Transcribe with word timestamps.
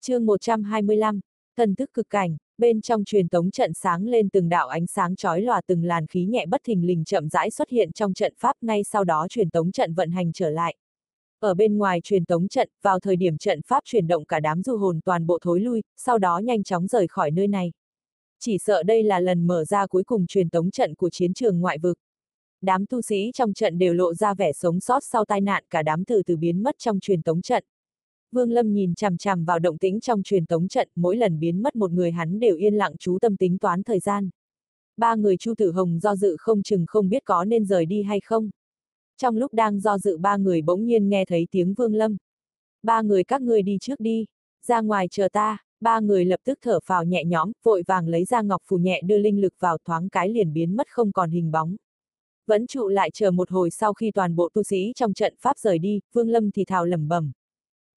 chương 0.00 0.26
125, 0.26 1.20
thần 1.56 1.74
thức 1.74 1.90
cực 1.92 2.10
cảnh, 2.10 2.36
bên 2.58 2.80
trong 2.80 3.04
truyền 3.04 3.28
tống 3.28 3.50
trận 3.50 3.72
sáng 3.74 4.06
lên 4.06 4.28
từng 4.28 4.48
đạo 4.48 4.68
ánh 4.68 4.86
sáng 4.86 5.16
chói 5.16 5.42
lòa 5.42 5.60
từng 5.66 5.84
làn 5.84 6.06
khí 6.06 6.24
nhẹ 6.24 6.46
bất 6.46 6.60
thình 6.64 6.86
lình 6.86 7.04
chậm 7.04 7.28
rãi 7.28 7.50
xuất 7.50 7.68
hiện 7.68 7.92
trong 7.92 8.14
trận 8.14 8.34
pháp 8.38 8.56
ngay 8.60 8.84
sau 8.84 9.04
đó 9.04 9.26
truyền 9.30 9.50
tống 9.50 9.72
trận 9.72 9.94
vận 9.94 10.10
hành 10.10 10.32
trở 10.32 10.50
lại. 10.50 10.76
Ở 11.40 11.54
bên 11.54 11.78
ngoài 11.78 12.00
truyền 12.04 12.24
tống 12.24 12.48
trận, 12.48 12.68
vào 12.82 13.00
thời 13.00 13.16
điểm 13.16 13.38
trận 13.38 13.60
pháp 13.66 13.80
chuyển 13.84 14.06
động 14.06 14.24
cả 14.24 14.40
đám 14.40 14.62
du 14.62 14.76
hồn 14.76 15.00
toàn 15.04 15.26
bộ 15.26 15.38
thối 15.42 15.60
lui, 15.60 15.82
sau 15.96 16.18
đó 16.18 16.38
nhanh 16.38 16.62
chóng 16.64 16.86
rời 16.86 17.06
khỏi 17.08 17.30
nơi 17.30 17.48
này. 17.48 17.72
Chỉ 18.40 18.58
sợ 18.58 18.82
đây 18.82 19.02
là 19.02 19.20
lần 19.20 19.46
mở 19.46 19.64
ra 19.64 19.86
cuối 19.86 20.04
cùng 20.04 20.26
truyền 20.26 20.50
tống 20.50 20.70
trận 20.70 20.94
của 20.94 21.10
chiến 21.10 21.34
trường 21.34 21.60
ngoại 21.60 21.78
vực. 21.78 21.98
Đám 22.62 22.86
tu 22.86 23.02
sĩ 23.02 23.30
trong 23.34 23.52
trận 23.52 23.78
đều 23.78 23.94
lộ 23.94 24.14
ra 24.14 24.34
vẻ 24.34 24.52
sống 24.52 24.80
sót 24.80 25.04
sau 25.04 25.24
tai 25.24 25.40
nạn 25.40 25.64
cả 25.70 25.82
đám 25.82 26.04
từ 26.04 26.22
từ 26.26 26.36
biến 26.36 26.62
mất 26.62 26.74
trong 26.78 27.00
truyền 27.00 27.22
tống 27.22 27.42
trận. 27.42 27.64
Vương 28.32 28.50
Lâm 28.50 28.72
nhìn 28.72 28.94
chằm 28.94 29.16
chằm 29.16 29.44
vào 29.44 29.58
động 29.58 29.78
tĩnh 29.78 30.00
trong 30.00 30.22
truyền 30.22 30.46
tống 30.46 30.68
trận, 30.68 30.88
mỗi 30.94 31.16
lần 31.16 31.40
biến 31.40 31.62
mất 31.62 31.76
một 31.76 31.90
người 31.90 32.10
hắn 32.10 32.40
đều 32.40 32.56
yên 32.56 32.74
lặng 32.74 32.92
chú 32.98 33.18
tâm 33.20 33.36
tính 33.36 33.58
toán 33.58 33.82
thời 33.82 33.98
gian. 33.98 34.30
Ba 34.96 35.14
người 35.14 35.36
Chu 35.36 35.54
Tử 35.58 35.72
Hồng 35.72 35.98
do 35.98 36.16
dự 36.16 36.36
không 36.38 36.62
chừng 36.62 36.84
không 36.88 37.08
biết 37.08 37.24
có 37.24 37.44
nên 37.44 37.64
rời 37.64 37.86
đi 37.86 38.02
hay 38.02 38.20
không. 38.20 38.50
Trong 39.16 39.36
lúc 39.36 39.54
đang 39.54 39.80
do 39.80 39.98
dự 39.98 40.18
ba 40.18 40.36
người 40.36 40.62
bỗng 40.62 40.84
nhiên 40.84 41.08
nghe 41.08 41.24
thấy 41.24 41.46
tiếng 41.50 41.74
Vương 41.74 41.94
Lâm. 41.94 42.16
Ba 42.82 43.02
người 43.02 43.24
các 43.24 43.42
ngươi 43.42 43.62
đi 43.62 43.78
trước 43.80 44.00
đi, 44.00 44.26
ra 44.66 44.80
ngoài 44.80 45.08
chờ 45.10 45.28
ta, 45.32 45.58
ba 45.80 46.00
người 46.00 46.24
lập 46.24 46.40
tức 46.44 46.58
thở 46.62 46.80
phào 46.84 47.04
nhẹ 47.04 47.24
nhõm, 47.24 47.52
vội 47.62 47.82
vàng 47.86 48.08
lấy 48.08 48.24
ra 48.24 48.42
ngọc 48.42 48.62
phù 48.64 48.76
nhẹ 48.76 49.02
đưa 49.04 49.18
linh 49.18 49.40
lực 49.40 49.54
vào 49.58 49.78
thoáng 49.84 50.08
cái 50.08 50.28
liền 50.28 50.52
biến 50.52 50.76
mất 50.76 50.86
không 50.90 51.12
còn 51.12 51.30
hình 51.30 51.50
bóng. 51.50 51.76
Vẫn 52.46 52.66
trụ 52.66 52.88
lại 52.88 53.10
chờ 53.14 53.30
một 53.30 53.50
hồi 53.50 53.70
sau 53.70 53.94
khi 53.94 54.10
toàn 54.10 54.36
bộ 54.36 54.48
tu 54.54 54.62
sĩ 54.62 54.92
trong 54.96 55.14
trận 55.14 55.34
pháp 55.40 55.58
rời 55.58 55.78
đi, 55.78 56.00
Vương 56.12 56.28
Lâm 56.28 56.50
thì 56.50 56.64
thào 56.64 56.84
lẩm 56.84 57.08
bẩm. 57.08 57.32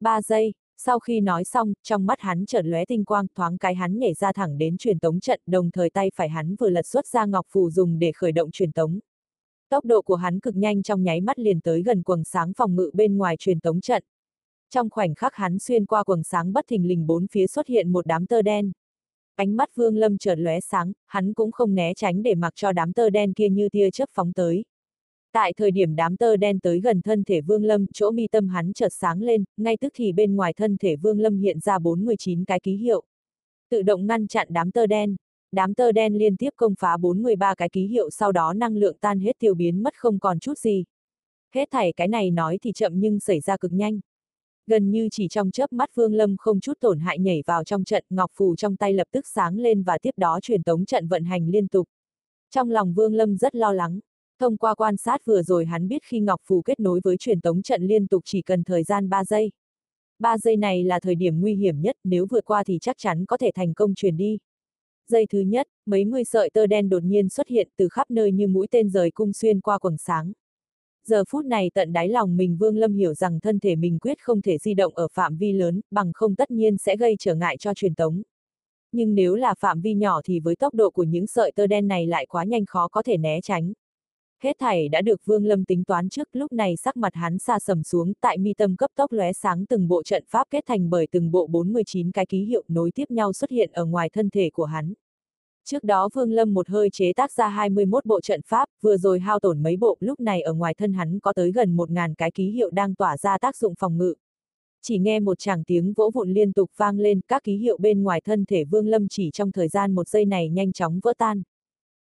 Ba 0.02 0.22
giây, 0.22 0.54
sau 0.78 1.00
khi 1.00 1.22
nói 1.22 1.44
xong, 1.44 1.74
trong 1.84 2.06
mắt 2.06 2.20
hắn 2.20 2.46
chợt 2.46 2.66
lóe 2.66 2.86
tinh 2.86 3.06
quang, 3.06 3.28
thoáng 3.36 3.58
cái 3.58 3.76
hắn 3.76 4.00
nhảy 4.00 4.14
ra 4.14 4.34
thẳng 4.34 4.58
đến 4.58 4.78
truyền 4.78 5.00
tống 5.00 5.20
trận, 5.20 5.42
đồng 5.46 5.72
thời 5.72 5.90
tay 5.90 6.12
phải 6.16 6.30
hắn 6.30 6.56
vừa 6.56 6.70
lật 6.70 6.88
xuất 6.88 7.08
ra 7.08 7.26
ngọc 7.26 7.46
phù 7.50 7.70
dùng 7.70 8.00
để 8.00 8.12
khởi 8.12 8.32
động 8.32 8.52
truyền 8.52 8.72
tống. 8.72 9.00
Tốc 9.70 9.86
độ 9.86 10.02
của 10.02 10.16
hắn 10.16 10.40
cực 10.40 10.56
nhanh 10.56 10.84
trong 10.84 11.04
nháy 11.04 11.22
mắt 11.22 11.40
liền 11.40 11.62
tới 11.62 11.82
gần 11.84 12.04
quầng 12.04 12.24
sáng 12.24 12.54
phòng 12.54 12.76
ngự 12.76 12.92
bên 12.94 13.18
ngoài 13.18 13.36
truyền 13.40 13.60
tống 13.60 13.82
trận. 13.82 14.04
Trong 14.70 14.90
khoảnh 14.90 15.16
khắc 15.16 15.36
hắn 15.36 15.60
xuyên 15.60 15.86
qua 15.86 16.04
quầng 16.04 16.24
sáng 16.24 16.54
bất 16.54 16.66
thình 16.68 16.88
lình 16.88 17.08
bốn 17.08 17.28
phía 17.28 17.48
xuất 17.48 17.68
hiện 17.68 17.92
một 17.92 18.08
đám 18.08 18.28
tơ 18.28 18.42
đen. 18.42 18.72
Ánh 19.36 19.56
mắt 19.56 19.70
Vương 19.76 19.98
Lâm 19.98 20.18
chợt 20.18 20.36
lóe 20.36 20.60
sáng, 20.60 20.92
hắn 21.06 21.34
cũng 21.34 21.52
không 21.52 21.76
né 21.76 21.94
tránh 21.94 22.24
để 22.24 22.36
mặc 22.36 22.54
cho 22.56 22.72
đám 22.72 22.94
tơ 22.94 23.10
đen 23.10 23.34
kia 23.34 23.50
như 23.50 23.70
tia 23.70 23.92
chớp 23.92 24.10
phóng 24.14 24.34
tới. 24.34 24.64
Tại 25.34 25.54
thời 25.54 25.72
điểm 25.72 25.96
đám 25.96 26.18
tơ 26.18 26.38
đen 26.38 26.60
tới 26.60 26.80
gần 26.80 27.02
thân 27.02 27.24
thể 27.24 27.42
Vương 27.42 27.64
Lâm, 27.64 27.86
chỗ 27.94 28.12
mi 28.12 28.28
tâm 28.28 28.48
hắn 28.48 28.74
chợt 28.74 28.94
sáng 28.94 29.22
lên, 29.22 29.44
ngay 29.58 29.78
tức 29.78 29.94
thì 29.96 30.12
bên 30.12 30.36
ngoài 30.36 30.54
thân 30.54 30.78
thể 30.78 30.96
Vương 30.96 31.20
Lâm 31.20 31.38
hiện 31.38 31.60
ra 31.60 31.80
49 31.80 32.46
cái 32.46 32.60
ký 32.60 32.76
hiệu. 32.76 33.04
Tự 33.70 33.82
động 33.82 34.08
ngăn 34.08 34.28
chặn 34.28 34.48
đám 34.52 34.72
tơ 34.72 34.88
đen. 34.88 35.16
Đám 35.52 35.74
tơ 35.74 35.92
đen 35.92 36.14
liên 36.14 36.38
tiếp 36.38 36.50
công 36.56 36.76
phá 36.80 36.98
43 36.98 37.56
cái 37.56 37.70
ký 37.70 37.88
hiệu 37.88 38.10
sau 38.10 38.32
đó 38.32 38.54
năng 38.54 38.76
lượng 38.76 38.98
tan 39.02 39.20
hết 39.20 39.40
tiêu 39.40 39.54
biến 39.54 39.84
mất 39.84 39.94
không 39.98 40.20
còn 40.20 40.40
chút 40.40 40.58
gì. 40.58 40.84
Hết 41.56 41.66
thảy 41.72 41.94
cái 41.94 42.08
này 42.08 42.32
nói 42.32 42.58
thì 42.62 42.72
chậm 42.72 43.00
nhưng 43.00 43.20
xảy 43.20 43.40
ra 43.40 43.58
cực 43.58 43.74
nhanh. 43.74 44.00
Gần 44.68 44.92
như 44.92 45.08
chỉ 45.12 45.28
trong 45.28 45.52
chớp 45.52 45.74
mắt 45.74 45.96
Vương 45.96 46.14
Lâm 46.14 46.38
không 46.38 46.60
chút 46.60 46.74
tổn 46.80 47.00
hại 47.00 47.20
nhảy 47.20 47.44
vào 47.46 47.64
trong 47.64 47.84
trận, 47.84 48.06
ngọc 48.10 48.32
phù 48.34 48.56
trong 48.56 48.76
tay 48.76 48.94
lập 48.94 49.08
tức 49.12 49.28
sáng 49.28 49.58
lên 49.58 49.84
và 49.84 49.98
tiếp 50.02 50.12
đó 50.18 50.40
truyền 50.42 50.64
tống 50.64 50.86
trận 50.86 51.08
vận 51.08 51.24
hành 51.24 51.48
liên 51.48 51.68
tục. 51.68 51.88
Trong 52.50 52.72
lòng 52.72 52.94
Vương 52.94 53.14
Lâm 53.14 53.38
rất 53.38 53.56
lo 53.56 53.74
lắng. 53.74 54.00
Thông 54.42 54.58
qua 54.58 54.76
quan 54.76 54.98
sát 54.98 55.26
vừa 55.26 55.42
rồi 55.42 55.66
hắn 55.66 55.88
biết 55.88 56.04
khi 56.04 56.20
Ngọc 56.20 56.42
Phù 56.44 56.62
kết 56.62 56.80
nối 56.80 57.00
với 57.04 57.18
truyền 57.18 57.42
tống 57.42 57.62
trận 57.62 57.84
liên 57.84 58.08
tục 58.08 58.22
chỉ 58.26 58.42
cần 58.42 58.64
thời 58.64 58.84
gian 58.84 59.10
3 59.10 59.26
giây. 59.26 59.52
3 60.20 60.38
giây 60.38 60.58
này 60.58 60.84
là 60.84 61.00
thời 61.00 61.16
điểm 61.16 61.42
nguy 61.42 61.56
hiểm 61.56 61.82
nhất, 61.82 61.96
nếu 62.04 62.26
vượt 62.30 62.46
qua 62.46 62.64
thì 62.64 62.78
chắc 62.82 62.98
chắn 63.00 63.26
có 63.26 63.38
thể 63.38 63.52
thành 63.56 63.74
công 63.74 63.96
truyền 63.96 64.18
đi. 64.18 64.40
Giây 65.08 65.26
thứ 65.30 65.40
nhất, 65.40 65.68
mấy 65.86 66.06
mươi 66.06 66.24
sợi 66.24 66.50
tơ 66.50 66.68
đen 66.68 66.90
đột 66.90 67.04
nhiên 67.04 67.30
xuất 67.30 67.48
hiện 67.48 67.70
từ 67.78 67.90
khắp 67.90 68.12
nơi 68.12 68.32
như 68.32 68.48
mũi 68.48 68.68
tên 68.72 68.90
rời 68.90 69.12
cung 69.12 69.34
xuyên 69.34 69.62
qua 69.62 69.80
quầng 69.80 69.98
sáng. 69.98 70.32
Giờ 71.08 71.24
phút 71.30 71.46
này 71.46 71.72
tận 71.74 71.94
đáy 71.94 72.10
lòng 72.10 72.38
mình 72.38 72.58
Vương 72.58 72.78
Lâm 72.78 72.94
hiểu 72.94 73.14
rằng 73.14 73.40
thân 73.40 73.60
thể 73.60 73.76
mình 73.76 74.00
quyết 74.00 74.20
không 74.22 74.42
thể 74.42 74.58
di 74.58 74.74
động 74.74 74.96
ở 74.96 75.08
phạm 75.14 75.38
vi 75.38 75.54
lớn, 75.54 75.82
bằng 75.92 76.12
không 76.14 76.36
tất 76.36 76.52
nhiên 76.52 76.78
sẽ 76.78 76.98
gây 76.98 77.16
trở 77.20 77.36
ngại 77.36 77.58
cho 77.58 77.74
truyền 77.74 77.96
tống. 77.96 78.22
Nhưng 78.92 79.16
nếu 79.16 79.36
là 79.36 79.54
phạm 79.60 79.82
vi 79.82 79.94
nhỏ 79.94 80.22
thì 80.26 80.40
với 80.40 80.56
tốc 80.56 80.74
độ 80.74 80.90
của 80.90 81.04
những 81.04 81.28
sợi 81.28 81.52
tơ 81.52 81.68
đen 81.68 81.88
này 81.88 82.08
lại 82.08 82.26
quá 82.26 82.44
nhanh 82.44 82.66
khó 82.66 82.88
có 82.88 83.04
thể 83.04 83.18
né 83.18 83.42
tránh. 83.42 83.74
Hết 84.44 84.56
thảy 84.60 84.90
đã 84.90 85.02
được 85.02 85.26
Vương 85.26 85.46
Lâm 85.46 85.66
tính 85.66 85.84
toán 85.84 86.10
trước, 86.10 86.28
lúc 86.34 86.54
này 86.54 86.76
sắc 86.78 86.98
mặt 86.98 87.16
hắn 87.16 87.40
xa 87.40 87.60
sầm 87.60 87.84
xuống, 87.84 88.14
tại 88.22 88.38
mi 88.38 88.54
tâm 88.54 88.76
cấp 88.76 88.92
tốc 88.96 89.12
lóe 89.12 89.34
sáng 89.34 89.66
từng 89.66 89.88
bộ 89.88 90.04
trận 90.04 90.24
pháp 90.28 90.48
kết 90.50 90.64
thành 90.68 90.90
bởi 90.90 91.08
từng 91.12 91.32
bộ 91.32 91.48
49 91.48 92.12
cái 92.12 92.26
ký 92.26 92.44
hiệu 92.44 92.64
nối 92.68 92.92
tiếp 92.92 93.12
nhau 93.12 93.34
xuất 93.34 93.50
hiện 93.50 93.72
ở 93.74 93.86
ngoài 93.86 94.10
thân 94.10 94.30
thể 94.30 94.50
của 94.54 94.66
hắn. 94.66 94.94
Trước 95.66 95.84
đó 95.84 96.10
Vương 96.14 96.32
Lâm 96.32 96.54
một 96.54 96.70
hơi 96.70 96.90
chế 96.90 97.14
tác 97.14 97.32
ra 97.32 97.48
21 97.48 98.06
bộ 98.06 98.22
trận 98.22 98.42
pháp, 98.46 98.70
vừa 98.82 98.98
rồi 98.98 99.20
hao 99.20 99.40
tổn 99.40 99.64
mấy 99.64 99.78
bộ, 99.78 99.98
lúc 100.00 100.20
này 100.20 100.42
ở 100.42 100.54
ngoài 100.54 100.74
thân 100.74 100.94
hắn 100.94 101.20
có 101.20 101.34
tới 101.34 101.52
gần 101.52 101.76
1000 101.76 102.14
cái 102.14 102.32
ký 102.32 102.50
hiệu 102.50 102.70
đang 102.70 102.96
tỏa 102.96 103.18
ra 103.18 103.38
tác 103.38 103.58
dụng 103.58 103.74
phòng 103.80 103.98
ngự. 103.98 104.14
Chỉ 104.82 104.98
nghe 104.98 105.20
một 105.20 105.40
tràng 105.40 105.64
tiếng 105.64 105.94
vỗ 105.94 106.12
vụn 106.14 106.30
liên 106.30 106.54
tục 106.54 106.72
vang 106.78 107.00
lên, 107.00 107.22
các 107.28 107.44
ký 107.44 107.58
hiệu 107.58 107.78
bên 107.78 108.04
ngoài 108.04 108.22
thân 108.22 108.46
thể 108.46 108.64
Vương 108.64 108.88
Lâm 108.88 109.08
chỉ 109.08 109.30
trong 109.34 109.52
thời 109.52 109.68
gian 109.68 109.96
một 109.96 110.08
giây 110.08 110.26
này 110.26 110.50
nhanh 110.50 110.72
chóng 110.72 111.00
vỡ 111.04 111.14
tan. 111.18 111.44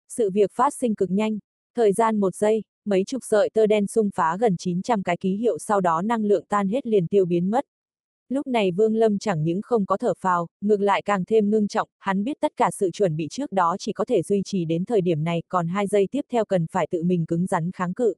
Sự 0.09 0.31
việc 0.31 0.53
phát 0.53 0.75
sinh 0.75 0.95
cực 0.95 1.11
nhanh, 1.11 1.39
thời 1.75 1.93
gian 1.93 2.21
một 2.21 2.35
giây, 2.35 2.63
mấy 2.85 3.05
chục 3.05 3.23
sợi 3.25 3.51
tơ 3.51 3.67
đen 3.67 3.87
xung 3.87 4.11
phá 4.15 4.37
gần 4.41 4.57
900 4.57 5.03
cái 5.03 5.17
ký 5.17 5.37
hiệu 5.37 5.59
sau 5.59 5.81
đó 5.81 6.03
năng 6.03 6.25
lượng 6.25 6.45
tan 6.49 6.69
hết 6.69 6.87
liền 6.87 7.07
tiêu 7.07 7.25
biến 7.25 7.51
mất. 7.51 7.65
Lúc 8.29 8.47
này 8.47 8.71
Vương 8.71 8.97
Lâm 8.97 9.19
chẳng 9.19 9.45
những 9.45 9.63
không 9.63 9.87
có 9.87 9.97
thở 9.97 10.13
phào, 10.19 10.49
ngược 10.61 10.81
lại 10.81 11.03
càng 11.03 11.25
thêm 11.25 11.51
ngưng 11.51 11.69
trọng, 11.69 11.89
hắn 11.99 12.25
biết 12.25 12.37
tất 12.41 12.53
cả 12.57 12.71
sự 12.71 12.91
chuẩn 12.91 13.17
bị 13.17 13.29
trước 13.31 13.53
đó 13.53 13.77
chỉ 13.79 13.93
có 13.93 14.05
thể 14.05 14.23
duy 14.23 14.43
trì 14.45 14.65
đến 14.65 14.85
thời 14.85 15.01
điểm 15.01 15.25
này, 15.25 15.43
còn 15.49 15.69
hai 15.69 15.87
giây 15.87 16.09
tiếp 16.11 16.25
theo 16.33 16.45
cần 16.45 16.67
phải 16.73 16.87
tự 16.91 17.03
mình 17.03 17.27
cứng 17.27 17.47
rắn 17.47 17.73
kháng 17.73 17.95
cự. 17.95 18.15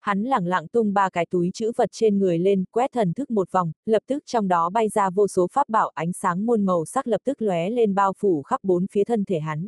Hắn 0.00 0.22
lẳng 0.22 0.46
lặng 0.46 0.68
tung 0.68 0.94
ba 0.94 1.10
cái 1.10 1.26
túi 1.30 1.50
chữ 1.54 1.72
vật 1.76 1.88
trên 1.92 2.18
người 2.18 2.38
lên, 2.38 2.64
quét 2.70 2.92
thần 2.92 3.12
thức 3.12 3.30
một 3.30 3.52
vòng, 3.52 3.72
lập 3.86 4.02
tức 4.06 4.22
trong 4.26 4.48
đó 4.48 4.70
bay 4.70 4.88
ra 4.88 5.10
vô 5.10 5.28
số 5.28 5.46
pháp 5.52 5.68
bảo 5.68 5.90
ánh 5.94 6.12
sáng 6.12 6.46
muôn 6.46 6.64
màu 6.64 6.84
sắc 6.84 7.06
lập 7.06 7.20
tức 7.24 7.42
lóe 7.42 7.70
lên 7.70 7.94
bao 7.94 8.12
phủ 8.18 8.42
khắp 8.42 8.60
bốn 8.62 8.86
phía 8.86 9.04
thân 9.04 9.24
thể 9.24 9.38
hắn. 9.38 9.66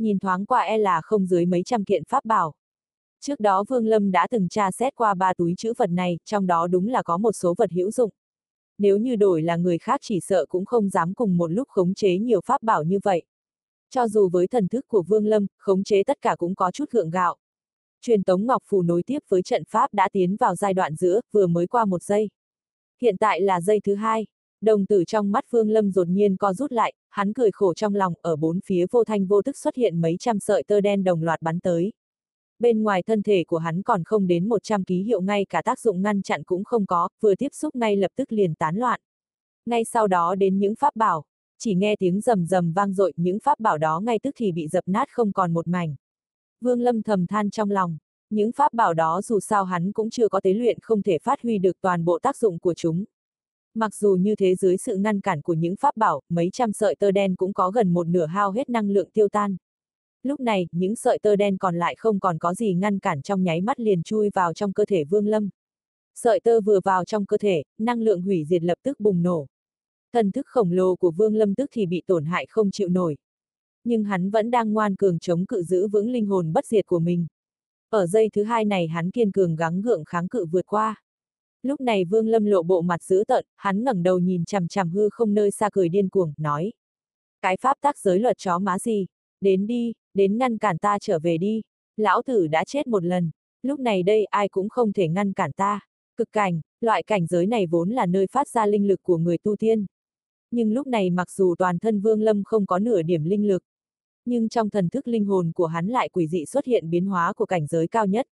Nhìn 0.00 0.18
thoáng 0.18 0.46
qua 0.46 0.60
e 0.60 0.78
là 0.78 1.00
không 1.04 1.26
dưới 1.26 1.46
mấy 1.46 1.62
trăm 1.62 1.84
kiện 1.84 2.02
pháp 2.08 2.24
bảo. 2.24 2.54
Trước 3.20 3.40
đó 3.40 3.64
Vương 3.68 3.86
Lâm 3.86 4.10
đã 4.10 4.26
từng 4.30 4.48
tra 4.48 4.70
xét 4.70 4.94
qua 4.94 5.14
ba 5.14 5.34
túi 5.34 5.54
chữ 5.58 5.72
vật 5.76 5.90
này, 5.90 6.18
trong 6.24 6.46
đó 6.46 6.66
đúng 6.66 6.88
là 6.88 7.02
có 7.02 7.18
một 7.18 7.32
số 7.32 7.54
vật 7.58 7.72
hữu 7.72 7.90
dụng 7.90 8.10
nếu 8.80 8.96
như 8.96 9.16
đổi 9.16 9.42
là 9.42 9.56
người 9.56 9.78
khác 9.78 10.00
chỉ 10.02 10.20
sợ 10.20 10.46
cũng 10.48 10.64
không 10.64 10.88
dám 10.88 11.14
cùng 11.14 11.36
một 11.36 11.46
lúc 11.46 11.68
khống 11.68 11.94
chế 11.94 12.18
nhiều 12.18 12.40
pháp 12.40 12.62
bảo 12.62 12.82
như 12.82 12.98
vậy. 13.02 13.22
Cho 13.90 14.08
dù 14.08 14.28
với 14.28 14.46
thần 14.46 14.68
thức 14.68 14.88
của 14.88 15.02
Vương 15.02 15.26
Lâm, 15.26 15.46
khống 15.58 15.84
chế 15.84 16.02
tất 16.04 16.20
cả 16.20 16.36
cũng 16.38 16.54
có 16.54 16.70
chút 16.70 16.90
gượng 16.90 17.10
gạo. 17.10 17.36
Truyền 18.00 18.22
tống 18.22 18.46
Ngọc 18.46 18.62
Phù 18.66 18.82
nối 18.82 19.02
tiếp 19.02 19.18
với 19.28 19.42
trận 19.42 19.62
pháp 19.68 19.94
đã 19.94 20.08
tiến 20.12 20.36
vào 20.36 20.56
giai 20.56 20.74
đoạn 20.74 20.94
giữa, 20.94 21.20
vừa 21.32 21.46
mới 21.46 21.66
qua 21.66 21.84
một 21.84 22.02
giây. 22.02 22.30
Hiện 23.02 23.16
tại 23.16 23.40
là 23.40 23.60
giây 23.60 23.80
thứ 23.84 23.94
hai. 23.94 24.26
Đồng 24.60 24.86
tử 24.86 25.04
trong 25.06 25.32
mắt 25.32 25.44
Vương 25.50 25.70
Lâm 25.70 25.92
đột 25.92 26.08
nhiên 26.08 26.36
co 26.36 26.54
rút 26.54 26.72
lại, 26.72 26.94
hắn 27.08 27.32
cười 27.32 27.50
khổ 27.50 27.74
trong 27.74 27.94
lòng, 27.94 28.14
ở 28.22 28.36
bốn 28.36 28.60
phía 28.64 28.86
vô 28.90 29.04
thanh 29.04 29.26
vô 29.26 29.42
tức 29.42 29.56
xuất 29.56 29.74
hiện 29.74 30.00
mấy 30.00 30.16
trăm 30.18 30.40
sợi 30.40 30.62
tơ 30.62 30.80
đen 30.80 31.04
đồng 31.04 31.22
loạt 31.22 31.42
bắn 31.42 31.60
tới 31.60 31.92
bên 32.60 32.82
ngoài 32.82 33.02
thân 33.02 33.22
thể 33.22 33.44
của 33.44 33.58
hắn 33.58 33.82
còn 33.82 34.04
không 34.04 34.26
đến 34.26 34.48
100 34.48 34.84
ký 34.84 35.02
hiệu 35.02 35.20
ngay 35.20 35.46
cả 35.48 35.62
tác 35.62 35.80
dụng 35.80 36.02
ngăn 36.02 36.22
chặn 36.22 36.42
cũng 36.42 36.64
không 36.64 36.86
có, 36.86 37.08
vừa 37.20 37.34
tiếp 37.34 37.48
xúc 37.52 37.76
ngay 37.76 37.96
lập 37.96 38.10
tức 38.16 38.32
liền 38.32 38.54
tán 38.54 38.76
loạn. 38.76 39.00
Ngay 39.66 39.84
sau 39.84 40.06
đó 40.06 40.34
đến 40.34 40.58
những 40.58 40.74
pháp 40.74 40.96
bảo, 40.96 41.24
chỉ 41.58 41.74
nghe 41.74 41.96
tiếng 41.96 42.20
rầm 42.20 42.46
rầm 42.46 42.72
vang 42.72 42.92
dội 42.92 43.12
những 43.16 43.38
pháp 43.40 43.60
bảo 43.60 43.78
đó 43.78 44.00
ngay 44.00 44.18
tức 44.18 44.34
thì 44.36 44.52
bị 44.52 44.68
dập 44.68 44.84
nát 44.86 45.08
không 45.10 45.32
còn 45.32 45.52
một 45.52 45.68
mảnh. 45.68 45.94
Vương 46.60 46.80
Lâm 46.80 47.02
thầm 47.02 47.26
than 47.26 47.50
trong 47.50 47.70
lòng, 47.70 47.98
những 48.30 48.52
pháp 48.52 48.72
bảo 48.72 48.94
đó 48.94 49.22
dù 49.22 49.40
sao 49.40 49.64
hắn 49.64 49.92
cũng 49.92 50.10
chưa 50.10 50.28
có 50.28 50.40
tế 50.40 50.52
luyện 50.52 50.78
không 50.82 51.02
thể 51.02 51.18
phát 51.18 51.42
huy 51.42 51.58
được 51.58 51.76
toàn 51.80 52.04
bộ 52.04 52.18
tác 52.18 52.36
dụng 52.36 52.58
của 52.58 52.74
chúng. 52.74 53.04
Mặc 53.74 53.94
dù 53.94 54.16
như 54.20 54.36
thế 54.36 54.54
dưới 54.54 54.76
sự 54.76 54.96
ngăn 54.96 55.20
cản 55.20 55.42
của 55.42 55.52
những 55.52 55.76
pháp 55.76 55.96
bảo, 55.96 56.20
mấy 56.28 56.50
trăm 56.52 56.72
sợi 56.72 56.94
tơ 56.94 57.10
đen 57.10 57.36
cũng 57.36 57.52
có 57.52 57.70
gần 57.70 57.92
một 57.92 58.06
nửa 58.06 58.26
hao 58.26 58.50
hết 58.50 58.70
năng 58.70 58.90
lượng 58.90 59.10
tiêu 59.12 59.28
tan. 59.28 59.56
Lúc 60.22 60.40
này, 60.40 60.68
những 60.72 60.96
sợi 60.96 61.18
tơ 61.18 61.36
đen 61.36 61.58
còn 61.58 61.76
lại 61.76 61.94
không 61.98 62.20
còn 62.20 62.38
có 62.38 62.54
gì 62.54 62.74
ngăn 62.74 62.98
cản 62.98 63.22
trong 63.22 63.42
nháy 63.42 63.60
mắt 63.60 63.80
liền 63.80 64.02
chui 64.02 64.30
vào 64.34 64.52
trong 64.54 64.72
cơ 64.72 64.84
thể 64.84 65.04
Vương 65.04 65.26
Lâm. 65.26 65.48
Sợi 66.14 66.40
tơ 66.40 66.60
vừa 66.60 66.80
vào 66.84 67.04
trong 67.04 67.26
cơ 67.26 67.38
thể, 67.38 67.62
năng 67.78 68.00
lượng 68.02 68.22
hủy 68.22 68.44
diệt 68.44 68.62
lập 68.62 68.78
tức 68.82 69.00
bùng 69.00 69.22
nổ. 69.22 69.46
Thần 70.12 70.32
thức 70.32 70.46
khổng 70.46 70.72
lồ 70.72 70.96
của 70.96 71.10
Vương 71.10 71.34
Lâm 71.34 71.54
tức 71.54 71.70
thì 71.72 71.86
bị 71.86 72.02
tổn 72.06 72.24
hại 72.24 72.46
không 72.48 72.70
chịu 72.70 72.88
nổi. 72.88 73.16
Nhưng 73.84 74.04
hắn 74.04 74.30
vẫn 74.30 74.50
đang 74.50 74.72
ngoan 74.72 74.96
cường 74.96 75.18
chống 75.18 75.46
cự 75.46 75.62
giữ 75.62 75.88
vững 75.88 76.10
linh 76.10 76.26
hồn 76.26 76.52
bất 76.52 76.66
diệt 76.66 76.86
của 76.86 76.98
mình. 76.98 77.26
Ở 77.90 78.06
giây 78.06 78.28
thứ 78.32 78.42
hai 78.42 78.64
này 78.64 78.88
hắn 78.88 79.10
kiên 79.10 79.32
cường 79.32 79.56
gắng 79.56 79.80
gượng 79.80 80.04
kháng 80.04 80.28
cự 80.28 80.46
vượt 80.46 80.66
qua. 80.66 81.02
Lúc 81.62 81.80
này 81.80 82.04
Vương 82.04 82.28
Lâm 82.28 82.44
lộ 82.44 82.62
bộ 82.62 82.80
mặt 82.82 83.02
dữ 83.02 83.24
tợn, 83.28 83.44
hắn 83.56 83.84
ngẩng 83.84 84.02
đầu 84.02 84.18
nhìn 84.18 84.44
chằm 84.44 84.68
chằm 84.68 84.90
hư 84.90 85.08
không 85.10 85.34
nơi 85.34 85.50
xa 85.50 85.70
cười 85.72 85.88
điên 85.88 86.08
cuồng, 86.08 86.32
nói. 86.36 86.72
Cái 87.42 87.56
pháp 87.60 87.76
tác 87.80 87.98
giới 87.98 88.18
luật 88.18 88.38
chó 88.38 88.58
má 88.58 88.78
gì, 88.78 89.06
đến 89.40 89.66
đi, 89.66 89.92
đến 90.14 90.38
ngăn 90.38 90.58
cản 90.58 90.78
ta 90.78 90.98
trở 91.00 91.18
về 91.18 91.38
đi, 91.38 91.62
lão 91.96 92.22
tử 92.22 92.46
đã 92.46 92.64
chết 92.64 92.86
một 92.86 93.04
lần, 93.04 93.30
lúc 93.62 93.80
này 93.80 94.02
đây 94.02 94.24
ai 94.24 94.48
cũng 94.48 94.68
không 94.68 94.92
thể 94.92 95.08
ngăn 95.08 95.32
cản 95.32 95.52
ta. 95.52 95.80
Cực 96.16 96.32
cảnh, 96.32 96.60
loại 96.80 97.02
cảnh 97.02 97.26
giới 97.26 97.46
này 97.46 97.66
vốn 97.66 97.90
là 97.90 98.06
nơi 98.06 98.26
phát 98.26 98.48
ra 98.48 98.66
linh 98.66 98.88
lực 98.88 99.02
của 99.02 99.18
người 99.18 99.38
tu 99.38 99.56
tiên. 99.56 99.86
Nhưng 100.50 100.72
lúc 100.72 100.86
này 100.86 101.10
mặc 101.10 101.30
dù 101.30 101.54
toàn 101.58 101.78
thân 101.78 102.00
Vương 102.00 102.22
Lâm 102.22 102.44
không 102.44 102.66
có 102.66 102.78
nửa 102.78 103.02
điểm 103.02 103.24
linh 103.24 103.48
lực, 103.48 103.62
nhưng 104.24 104.48
trong 104.48 104.70
thần 104.70 104.88
thức 104.88 105.08
linh 105.08 105.24
hồn 105.24 105.52
của 105.54 105.66
hắn 105.66 105.86
lại 105.86 106.08
quỷ 106.08 106.26
dị 106.28 106.44
xuất 106.46 106.64
hiện 106.64 106.90
biến 106.90 107.06
hóa 107.06 107.32
của 107.32 107.46
cảnh 107.46 107.66
giới 107.66 107.88
cao 107.88 108.06
nhất. 108.06 108.26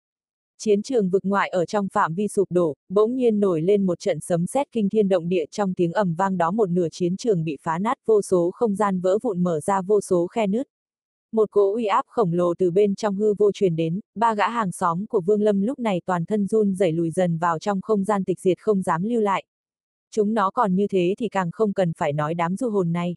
Chiến 0.58 0.82
trường 0.82 1.11
vực 1.11 1.25
ngoại 1.25 1.49
ở 1.49 1.64
trong 1.64 1.88
phạm 1.93 2.14
vi 2.14 2.29
sụp 2.29 2.53
đổ, 2.53 2.75
bỗng 2.88 3.17
nhiên 3.17 3.41
nổi 3.41 3.62
lên 3.62 3.87
một 3.87 3.99
trận 3.99 4.20
sấm 4.20 4.47
sét 4.47 4.73
kinh 4.73 4.88
thiên 4.88 5.08
động 5.08 5.29
địa 5.29 5.44
trong 5.50 5.75
tiếng 5.75 5.93
ầm 5.93 6.14
vang 6.14 6.38
đó 6.38 6.50
một 6.50 6.70
nửa 6.70 6.88
chiến 6.93 7.17
trường 7.17 7.44
bị 7.44 7.56
phá 7.62 7.79
nát 7.79 7.99
vô 8.06 8.23
số 8.23 8.50
không 8.55 8.75
gian 8.75 9.00
vỡ 9.00 9.19
vụn 9.23 9.43
mở 9.43 9.61
ra 9.61 9.82
vô 9.82 10.00
số 10.00 10.26
khe 10.26 10.47
nứt. 10.47 10.69
Một 11.32 11.50
cỗ 11.50 11.75
uy 11.75 11.85
áp 11.85 12.05
khổng 12.08 12.32
lồ 12.32 12.55
từ 12.58 12.70
bên 12.70 12.94
trong 12.94 13.17
hư 13.17 13.35
vô 13.35 13.53
truyền 13.53 13.76
đến, 13.76 14.00
ba 14.14 14.35
gã 14.35 14.49
hàng 14.49 14.73
xóm 14.73 15.06
của 15.06 15.20
Vương 15.20 15.43
Lâm 15.43 15.61
lúc 15.61 15.79
này 15.79 16.00
toàn 16.06 16.25
thân 16.25 16.47
run 16.47 16.75
rẩy 16.75 16.93
lùi 16.93 17.11
dần 17.11 17.38
vào 17.38 17.58
trong 17.58 17.81
không 17.81 18.05
gian 18.05 18.25
tịch 18.25 18.41
diệt 18.41 18.58
không 18.58 18.82
dám 18.82 19.03
lưu 19.03 19.20
lại. 19.20 19.44
Chúng 20.11 20.35
nó 20.35 20.50
còn 20.50 20.75
như 20.75 20.87
thế 20.91 21.14
thì 21.19 21.29
càng 21.29 21.50
không 21.50 21.73
cần 21.73 21.93
phải 21.97 22.12
nói 22.12 22.35
đám 22.35 22.56
du 22.56 22.70
hồn 22.70 22.93
này. 22.93 23.17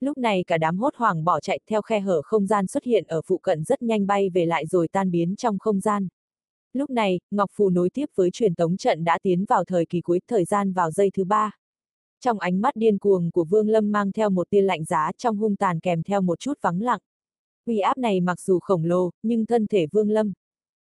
Lúc 0.00 0.18
này 0.18 0.44
cả 0.46 0.58
đám 0.58 0.78
hốt 0.78 0.94
hoảng 0.96 1.24
bỏ 1.24 1.40
chạy 1.40 1.60
theo 1.70 1.82
khe 1.82 2.00
hở 2.00 2.22
không 2.22 2.46
gian 2.46 2.66
xuất 2.66 2.84
hiện 2.84 3.04
ở 3.08 3.22
phụ 3.26 3.38
cận 3.38 3.64
rất 3.64 3.82
nhanh 3.82 4.06
bay 4.06 4.30
về 4.30 4.46
lại 4.46 4.66
rồi 4.66 4.88
tan 4.88 5.10
biến 5.10 5.36
trong 5.36 5.58
không 5.58 5.80
gian. 5.80 6.08
Lúc 6.74 6.90
này, 6.90 7.20
Ngọc 7.30 7.50
Phù 7.54 7.70
nối 7.70 7.90
tiếp 7.90 8.06
với 8.14 8.30
truyền 8.30 8.54
tống 8.54 8.76
trận 8.76 9.04
đã 9.04 9.18
tiến 9.22 9.44
vào 9.44 9.64
thời 9.64 9.86
kỳ 9.86 10.00
cuối 10.00 10.20
thời 10.28 10.44
gian 10.44 10.72
vào 10.72 10.90
giây 10.90 11.10
thứ 11.14 11.24
ba. 11.24 11.50
Trong 12.20 12.38
ánh 12.38 12.60
mắt 12.60 12.76
điên 12.76 12.98
cuồng 12.98 13.30
của 13.30 13.44
Vương 13.44 13.68
Lâm 13.68 13.92
mang 13.92 14.12
theo 14.12 14.30
một 14.30 14.50
tia 14.50 14.62
lạnh 14.62 14.84
giá 14.84 15.10
trong 15.18 15.36
hung 15.36 15.56
tàn 15.56 15.80
kèm 15.80 16.02
theo 16.02 16.20
một 16.20 16.40
chút 16.40 16.58
vắng 16.62 16.82
lặng. 16.82 17.00
Uy 17.66 17.78
áp 17.78 17.98
này 17.98 18.20
mặc 18.20 18.40
dù 18.40 18.58
khổng 18.58 18.84
lồ, 18.84 19.10
nhưng 19.22 19.46
thân 19.46 19.66
thể 19.66 19.86
Vương 19.92 20.10
Lâm 20.10 20.32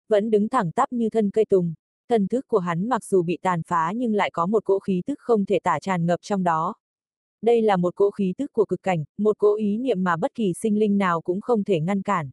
vẫn 0.08 0.30
đứng 0.30 0.48
thẳng 0.48 0.72
tắp 0.72 0.92
như 0.92 1.10
thân 1.10 1.30
cây 1.30 1.44
tùng. 1.44 1.74
Thần 2.08 2.28
thức 2.28 2.48
của 2.48 2.58
hắn 2.58 2.88
mặc 2.88 3.04
dù 3.04 3.22
bị 3.22 3.38
tàn 3.42 3.62
phá 3.66 3.92
nhưng 3.96 4.14
lại 4.14 4.30
có 4.32 4.46
một 4.46 4.64
cỗ 4.64 4.78
khí 4.78 5.02
tức 5.06 5.18
không 5.18 5.44
thể 5.44 5.58
tả 5.58 5.78
tràn 5.80 6.06
ngập 6.06 6.20
trong 6.22 6.42
đó. 6.42 6.74
Đây 7.42 7.62
là 7.62 7.76
một 7.76 7.94
cỗ 7.96 8.10
khí 8.10 8.34
tức 8.38 8.52
của 8.52 8.64
cực 8.64 8.82
cảnh, 8.82 9.04
một 9.18 9.38
cỗ 9.38 9.56
ý 9.56 9.78
niệm 9.78 10.04
mà 10.04 10.16
bất 10.16 10.34
kỳ 10.34 10.52
sinh 10.52 10.78
linh 10.78 10.98
nào 10.98 11.20
cũng 11.20 11.40
không 11.40 11.64
thể 11.64 11.80
ngăn 11.80 12.02
cản. 12.02 12.30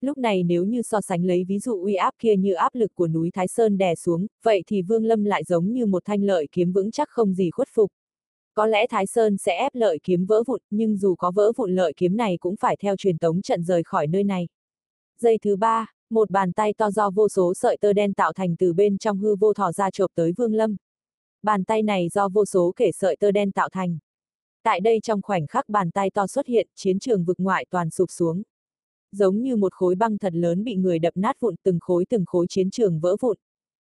Lúc 0.00 0.18
này 0.18 0.42
nếu 0.42 0.64
như 0.64 0.82
so 0.82 1.00
sánh 1.00 1.24
lấy 1.24 1.44
ví 1.44 1.58
dụ 1.58 1.82
uy 1.82 1.94
áp 1.94 2.14
kia 2.18 2.36
như 2.36 2.52
áp 2.52 2.74
lực 2.74 2.94
của 2.94 3.08
núi 3.08 3.30
Thái 3.34 3.48
Sơn 3.48 3.78
đè 3.78 3.94
xuống, 3.94 4.26
vậy 4.42 4.62
thì 4.66 4.82
Vương 4.82 5.04
Lâm 5.04 5.24
lại 5.24 5.44
giống 5.44 5.72
như 5.72 5.86
một 5.86 6.04
thanh 6.04 6.22
lợi 6.22 6.48
kiếm 6.52 6.72
vững 6.72 6.90
chắc 6.90 7.08
không 7.08 7.34
gì 7.34 7.50
khuất 7.50 7.68
phục. 7.72 7.90
Có 8.54 8.66
lẽ 8.66 8.86
Thái 8.86 9.06
Sơn 9.06 9.36
sẽ 9.38 9.58
ép 9.58 9.74
lợi 9.74 9.98
kiếm 10.02 10.26
vỡ 10.26 10.42
vụn, 10.46 10.60
nhưng 10.70 10.96
dù 10.96 11.14
có 11.14 11.30
vỡ 11.30 11.52
vụn 11.56 11.74
lợi 11.74 11.92
kiếm 11.96 12.16
này 12.16 12.36
cũng 12.40 12.56
phải 12.56 12.76
theo 12.80 12.96
truyền 12.96 13.18
tống 13.18 13.42
trận 13.42 13.62
rời 13.62 13.82
khỏi 13.82 14.06
nơi 14.06 14.24
này. 14.24 14.48
Giây 15.18 15.38
thứ 15.42 15.56
ba, 15.56 15.86
một 16.10 16.30
bàn 16.30 16.52
tay 16.52 16.74
to 16.78 16.90
do 16.90 17.10
vô 17.10 17.28
số 17.28 17.54
sợi 17.54 17.76
tơ 17.80 17.92
đen 17.92 18.12
tạo 18.12 18.32
thành 18.32 18.56
từ 18.56 18.72
bên 18.72 18.98
trong 18.98 19.18
hư 19.18 19.36
vô 19.36 19.54
thò 19.54 19.72
ra 19.72 19.90
chộp 19.90 20.10
tới 20.14 20.32
Vương 20.36 20.54
Lâm. 20.54 20.76
Bàn 21.42 21.64
tay 21.64 21.82
này 21.82 22.08
do 22.08 22.28
vô 22.28 22.44
số 22.44 22.72
kể 22.76 22.90
sợi 22.92 23.16
tơ 23.16 23.30
đen 23.30 23.52
tạo 23.52 23.68
thành. 23.68 23.98
Tại 24.62 24.80
đây 24.80 25.00
trong 25.02 25.22
khoảnh 25.22 25.46
khắc 25.46 25.68
bàn 25.68 25.90
tay 25.90 26.10
to 26.10 26.26
xuất 26.26 26.46
hiện, 26.46 26.68
chiến 26.74 26.98
trường 26.98 27.24
vực 27.24 27.40
ngoại 27.40 27.66
toàn 27.70 27.90
sụp 27.90 28.10
xuống. 28.10 28.42
Giống 29.12 29.42
như 29.42 29.56
một 29.56 29.72
khối 29.72 29.94
băng 29.94 30.18
thật 30.18 30.34
lớn 30.34 30.64
bị 30.64 30.76
người 30.76 30.98
đập 30.98 31.16
nát 31.16 31.40
vụn 31.40 31.54
từng 31.62 31.78
khối 31.80 32.04
từng 32.08 32.24
khối 32.26 32.46
chiến 32.48 32.70
trường 32.70 33.00
vỡ 33.00 33.16
vụn. 33.20 33.36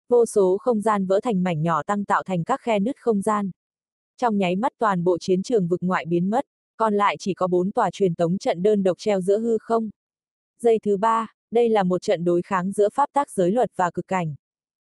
Vô 0.08 0.26
số 0.26 0.58
không 0.60 0.80
gian 0.80 1.06
vỡ 1.06 1.20
thành 1.22 1.42
mảnh 1.42 1.62
nhỏ 1.62 1.82
tăng 1.82 2.04
tạo 2.04 2.22
thành 2.22 2.44
các 2.44 2.60
khe 2.60 2.78
nứt 2.78 2.96
không 2.98 3.22
gian. 3.22 3.50
Trong 4.16 4.38
nháy 4.38 4.56
mắt 4.56 4.72
toàn 4.78 5.04
bộ 5.04 5.18
chiến 5.18 5.42
trường 5.42 5.68
vực 5.68 5.82
ngoại 5.82 6.04
biến 6.08 6.30
mất, 6.30 6.44
còn 6.76 6.94
lại 6.94 7.16
chỉ 7.18 7.34
có 7.34 7.46
bốn 7.46 7.70
tòa 7.70 7.90
truyền 7.90 8.14
tống 8.14 8.38
trận 8.38 8.62
đơn 8.62 8.82
độc 8.82 8.98
treo 8.98 9.20
giữa 9.20 9.38
hư 9.38 9.58
không. 9.58 9.90
Giây 10.60 10.78
thứ 10.82 10.96
ba, 10.96 11.32
đây 11.50 11.68
là 11.68 11.82
một 11.82 12.02
trận 12.02 12.24
đối 12.24 12.42
kháng 12.42 12.72
giữa 12.72 12.88
pháp 12.94 13.10
tác 13.12 13.30
giới 13.30 13.52
luật 13.52 13.70
và 13.76 13.90
cực 13.90 14.08
cảnh. 14.08 14.34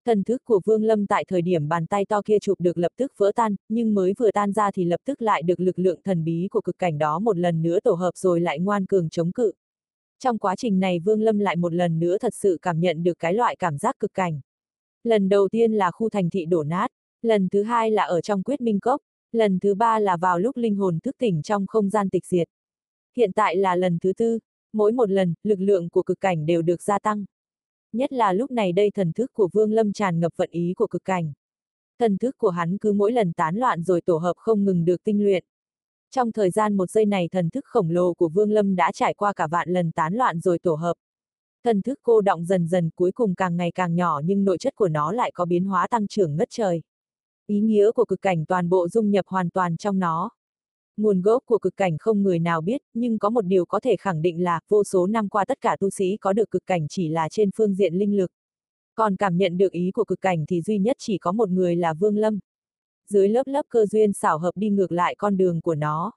Thần 0.05 0.25
thức 0.25 0.45
của 0.45 0.61
Vương 0.65 0.85
Lâm 0.85 1.07
tại 1.07 1.25
thời 1.29 1.43
điểm 1.43 1.69
bàn 1.69 1.87
tay 1.87 2.05
to 2.05 2.23
kia 2.25 2.39
chụp 2.39 2.61
được 2.61 2.79
lập 2.79 2.93
tức 2.97 3.13
vỡ 3.17 3.33
tan, 3.35 3.57
nhưng 3.69 3.95
mới 3.95 4.15
vừa 4.19 4.31
tan 4.31 4.53
ra 4.53 4.71
thì 4.71 4.85
lập 4.85 5.01
tức 5.05 5.23
lại 5.23 5.43
được 5.43 5.61
lực 5.61 5.79
lượng 5.79 6.01
thần 6.05 6.25
bí 6.25 6.49
của 6.51 6.61
cực 6.61 6.79
cảnh 6.79 6.99
đó 6.99 7.19
một 7.19 7.39
lần 7.39 7.63
nữa 7.63 7.81
tổ 7.81 7.93
hợp 7.93 8.17
rồi 8.17 8.41
lại 8.41 8.59
ngoan 8.59 8.87
cường 8.87 9.09
chống 9.09 9.33
cự. 9.33 9.53
Trong 10.19 10.39
quá 10.39 10.57
trình 10.57 10.81
này 10.81 10.99
Vương 10.99 11.23
Lâm 11.23 11.39
lại 11.39 11.57
một 11.57 11.75
lần 11.75 11.99
nữa 11.99 12.19
thật 12.19 12.35
sự 12.35 12.59
cảm 12.63 12.81
nhận 12.81 13.03
được 13.03 13.19
cái 13.19 13.35
loại 13.35 13.57
cảm 13.57 13.79
giác 13.79 13.97
cực 13.99 14.15
cảnh. 14.15 14.41
Lần 15.05 15.29
đầu 15.29 15.49
tiên 15.49 15.73
là 15.73 15.91
khu 15.91 16.11
thành 16.11 16.31
thị 16.31 16.47
đổ 16.47 16.63
nát, 16.63 16.91
lần 17.23 17.49
thứ 17.49 17.63
hai 17.63 17.91
là 17.91 18.03
ở 18.03 18.21
trong 18.21 18.43
quyết 18.43 18.61
minh 18.61 18.81
cốc, 18.81 19.01
lần 19.33 19.59
thứ 19.59 19.75
ba 19.75 19.99
là 19.99 20.17
vào 20.17 20.39
lúc 20.39 20.57
linh 20.57 20.77
hồn 20.77 20.99
thức 21.01 21.17
tỉnh 21.19 21.43
trong 21.43 21.67
không 21.67 21.91
gian 21.91 22.11
tịch 22.11 22.27
diệt. 22.27 22.49
Hiện 23.17 23.33
tại 23.33 23.57
là 23.57 23.77
lần 23.77 23.99
thứ 23.99 24.13
tư, 24.13 24.39
mỗi 24.73 24.93
một 24.93 25.11
lần, 25.11 25.35
lực 25.43 25.61
lượng 25.61 25.89
của 25.89 26.03
cực 26.03 26.21
cảnh 26.21 26.47
đều 26.47 26.63
được 26.63 26.83
gia 26.83 26.99
tăng. 26.99 27.25
Nhất 27.93 28.13
là 28.13 28.33
lúc 28.33 28.51
này 28.51 28.73
đây 28.73 28.91
thần 28.91 29.13
thức 29.13 29.33
của 29.33 29.49
Vương 29.53 29.73
Lâm 29.73 29.93
tràn 29.93 30.21
ngập 30.21 30.33
vận 30.37 30.51
ý 30.51 30.75
của 30.77 30.87
cực 30.87 31.05
cảnh. 31.05 31.33
Thần 31.99 32.19
thức 32.19 32.39
của 32.39 32.51
hắn 32.51 32.79
cứ 32.79 32.93
mỗi 32.93 33.13
lần 33.13 33.33
tán 33.33 33.57
loạn 33.57 33.83
rồi 33.83 34.01
tổ 34.01 34.17
hợp 34.17 34.35
không 34.37 34.65
ngừng 34.65 34.85
được 34.85 35.05
tinh 35.05 35.25
luyện. 35.25 35.45
Trong 36.11 36.33
thời 36.33 36.51
gian 36.51 36.77
một 36.77 36.91
giây 36.91 37.07
này 37.07 37.29
thần 37.33 37.51
thức 37.51 37.65
khổng 37.65 37.91
lồ 37.91 38.15
của 38.15 38.29
Vương 38.29 38.51
Lâm 38.51 38.77
đã 38.77 38.93
trải 38.93 39.15
qua 39.15 39.33
cả 39.33 39.47
vạn 39.47 39.69
lần 39.69 39.93
tán 39.93 40.15
loạn 40.15 40.41
rồi 40.41 40.59
tổ 40.59 40.75
hợp. 40.75 40.95
Thần 41.65 41.83
thức 41.83 41.99
cô 42.03 42.21
động 42.21 42.45
dần 42.45 42.67
dần 42.67 42.91
cuối 42.91 43.13
cùng 43.13 43.35
càng 43.35 43.57
ngày 43.57 43.73
càng 43.75 43.95
nhỏ 43.95 44.21
nhưng 44.25 44.45
nội 44.45 44.59
chất 44.59 44.75
của 44.77 44.89
nó 44.89 45.13
lại 45.13 45.31
có 45.35 45.45
biến 45.45 45.65
hóa 45.65 45.87
tăng 45.89 46.07
trưởng 46.07 46.37
ngất 46.37 46.49
trời. 46.51 46.83
Ý 47.47 47.61
nghĩa 47.61 47.93
của 47.93 48.05
cực 48.05 48.23
cảnh 48.23 48.45
toàn 48.45 48.69
bộ 48.69 48.89
dung 48.89 49.11
nhập 49.11 49.27
hoàn 49.29 49.51
toàn 49.51 49.77
trong 49.77 49.99
nó. 49.99 50.31
Nguồn 50.97 51.23
gốc 51.23 51.43
của 51.47 51.59
cực 51.59 51.77
cảnh 51.77 51.99
không 51.99 52.23
người 52.23 52.39
nào 52.39 52.61
biết, 52.61 52.83
nhưng 52.95 53.19
có 53.19 53.31
một 53.31 53.45
điều 53.45 53.65
có 53.65 53.81
thể 53.81 53.97
khẳng 53.97 54.23
định 54.23 54.43
là, 54.43 54.61
vô 54.69 54.85
số 54.85 55.07
năm 55.07 55.29
qua 55.29 55.45
tất 55.45 55.61
cả 55.61 55.77
tu 55.81 55.91
sĩ 55.91 56.17
có 56.17 56.33
được 56.33 56.51
cực 56.51 56.67
cảnh 56.67 56.87
chỉ 56.89 57.09
là 57.09 57.29
trên 57.29 57.51
phương 57.57 57.75
diện 57.75 57.95
linh 57.95 58.17
lực. 58.17 58.31
Còn 58.95 59.17
cảm 59.17 59.37
nhận 59.37 59.59
được 59.59 59.73
ý 59.73 59.91
của 59.91 60.05
cực 60.05 60.21
cảnh 60.21 60.45
thì 60.49 60.63
duy 60.63 60.79
nhất 60.79 60.97
chỉ 60.99 61.19
có 61.19 61.33
một 61.33 61.49
người 61.49 61.77
là 61.77 61.95
Vương 61.95 62.17
Lâm. 62.17 62.39
Dưới 63.09 63.29
lớp 63.29 63.47
lớp 63.47 63.67
cơ 63.69 63.87
duyên 63.87 64.13
xảo 64.13 64.39
hợp 64.39 64.53
đi 64.55 64.71
ngược 64.71 64.93
lại 64.93 65.15
con 65.19 65.37
đường 65.37 65.61
của 65.61 65.75
nó. 65.75 66.13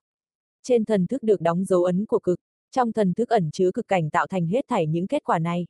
Trên 0.64 0.86
thần 0.86 1.08
thức 1.08 1.24
được 1.24 1.42
đóng 1.42 1.66
dấu 1.66 1.84
ấn 1.84 2.06
của 2.06 2.20
cực, 2.20 2.40
trong 2.72 2.94
thần 2.94 3.14
thức 3.14 3.30
ẩn 3.30 3.50
chứa 3.52 3.72
cực 3.72 3.88
cảnh 3.88 4.10
tạo 4.10 4.28
thành 4.28 4.48
hết 4.48 4.66
thảy 4.68 4.88
những 4.88 5.08
kết 5.08 5.24
quả 5.24 5.40
này. 5.40 5.66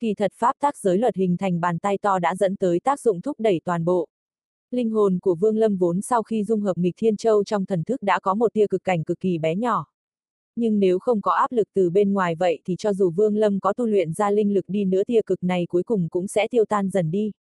Kỳ 0.00 0.14
thật 0.14 0.32
pháp 0.34 0.56
tác 0.60 0.76
giới 0.76 0.98
luật 0.98 1.16
hình 1.16 1.36
thành 1.36 1.60
bàn 1.60 1.78
tay 1.78 1.98
to 1.98 2.18
đã 2.18 2.34
dẫn 2.34 2.56
tới 2.56 2.80
tác 2.80 3.00
dụng 3.00 3.20
thúc 3.20 3.40
đẩy 3.40 3.60
toàn 3.64 3.84
bộ. 3.84 4.08
Linh 4.70 4.90
hồn 4.90 5.18
của 5.22 5.34
Vương 5.34 5.56
Lâm 5.56 5.76
vốn 5.76 6.02
sau 6.02 6.22
khi 6.22 6.44
dung 6.44 6.60
hợp 6.60 6.78
nghịch 6.78 6.94
thiên 6.96 7.16
châu 7.16 7.44
trong 7.44 7.66
thần 7.66 7.84
thức 7.84 8.02
đã 8.02 8.20
có 8.20 8.34
một 8.34 8.52
tia 8.52 8.66
cực 8.66 8.84
cảnh 8.84 9.04
cực 9.04 9.20
kỳ 9.20 9.38
bé 9.38 9.54
nhỏ. 9.54 9.86
Nhưng 10.56 10.80
nếu 10.80 10.98
không 10.98 11.20
có 11.20 11.32
áp 11.32 11.52
lực 11.52 11.68
từ 11.74 11.90
bên 11.90 12.12
ngoài 12.12 12.34
vậy 12.34 12.60
thì 12.64 12.76
cho 12.78 12.92
dù 12.92 13.10
Vương 13.10 13.36
Lâm 13.36 13.60
có 13.60 13.72
tu 13.72 13.86
luyện 13.86 14.12
ra 14.12 14.30
linh 14.30 14.54
lực 14.54 14.64
đi 14.68 14.84
nữa 14.84 15.02
tia 15.06 15.20
cực 15.26 15.42
này 15.42 15.66
cuối 15.68 15.82
cùng 15.82 16.08
cũng 16.08 16.28
sẽ 16.28 16.48
tiêu 16.48 16.64
tan 16.64 16.90
dần 16.90 17.10
đi. 17.10 17.32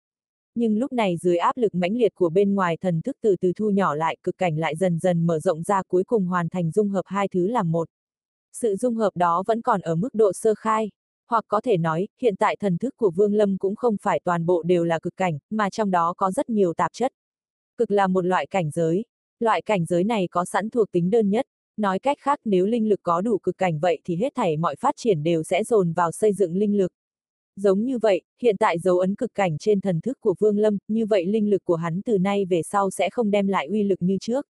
Nhưng 0.54 0.78
lúc 0.78 0.92
này 0.92 1.16
dưới 1.16 1.36
áp 1.36 1.56
lực 1.56 1.74
mãnh 1.74 1.96
liệt 1.96 2.14
của 2.14 2.28
bên 2.28 2.54
ngoài 2.54 2.76
thần 2.80 3.00
thức 3.00 3.16
từ 3.20 3.36
từ 3.40 3.52
thu 3.52 3.70
nhỏ 3.70 3.94
lại 3.94 4.16
cực 4.22 4.38
cảnh 4.38 4.58
lại 4.58 4.76
dần 4.76 4.98
dần 4.98 5.26
mở 5.26 5.40
rộng 5.40 5.62
ra 5.62 5.82
cuối 5.82 6.04
cùng 6.04 6.26
hoàn 6.26 6.48
thành 6.48 6.70
dung 6.70 6.88
hợp 6.88 7.02
hai 7.04 7.28
thứ 7.28 7.46
làm 7.46 7.72
một. 7.72 7.88
Sự 8.52 8.76
dung 8.76 8.94
hợp 8.94 9.10
đó 9.14 9.42
vẫn 9.46 9.62
còn 9.62 9.80
ở 9.80 9.94
mức 9.94 10.14
độ 10.14 10.32
sơ 10.32 10.54
khai. 10.54 10.90
Hoặc 11.30 11.44
có 11.48 11.60
thể 11.60 11.76
nói, 11.76 12.08
hiện 12.20 12.36
tại 12.36 12.56
thần 12.60 12.78
thức 12.78 12.94
của 12.96 13.10
Vương 13.10 13.34
Lâm 13.34 13.58
cũng 13.58 13.76
không 13.76 13.96
phải 14.02 14.20
toàn 14.24 14.46
bộ 14.46 14.62
đều 14.62 14.84
là 14.84 14.98
cực 14.98 15.16
cảnh, 15.16 15.38
mà 15.50 15.70
trong 15.70 15.90
đó 15.90 16.14
có 16.16 16.30
rất 16.30 16.50
nhiều 16.50 16.74
tạp 16.74 16.92
chất. 16.92 17.12
Cực 17.78 17.90
là 17.90 18.06
một 18.06 18.24
loại 18.24 18.46
cảnh 18.46 18.70
giới. 18.70 19.04
Loại 19.40 19.62
cảnh 19.62 19.84
giới 19.84 20.04
này 20.04 20.28
có 20.30 20.44
sẵn 20.44 20.70
thuộc 20.70 20.90
tính 20.92 21.10
đơn 21.10 21.30
nhất. 21.30 21.46
Nói 21.76 21.98
cách 21.98 22.18
khác 22.20 22.40
nếu 22.44 22.66
linh 22.66 22.88
lực 22.88 23.00
có 23.02 23.20
đủ 23.20 23.38
cực 23.38 23.58
cảnh 23.58 23.78
vậy 23.78 24.00
thì 24.04 24.16
hết 24.16 24.32
thảy 24.34 24.56
mọi 24.56 24.76
phát 24.76 24.94
triển 24.96 25.22
đều 25.22 25.42
sẽ 25.42 25.64
dồn 25.64 25.92
vào 25.92 26.12
xây 26.12 26.32
dựng 26.32 26.56
linh 26.56 26.76
lực. 26.78 26.92
Giống 27.56 27.84
như 27.84 27.98
vậy, 27.98 28.22
hiện 28.42 28.56
tại 28.56 28.78
dấu 28.78 28.98
ấn 28.98 29.14
cực 29.14 29.34
cảnh 29.34 29.58
trên 29.58 29.80
thần 29.80 30.00
thức 30.00 30.20
của 30.20 30.34
Vương 30.38 30.58
Lâm, 30.58 30.78
như 30.88 31.06
vậy 31.06 31.26
linh 31.26 31.50
lực 31.50 31.64
của 31.64 31.76
hắn 31.76 32.02
từ 32.02 32.18
nay 32.18 32.44
về 32.44 32.62
sau 32.62 32.90
sẽ 32.90 33.10
không 33.10 33.30
đem 33.30 33.46
lại 33.46 33.66
uy 33.66 33.82
lực 33.82 34.02
như 34.02 34.16
trước. 34.20 34.46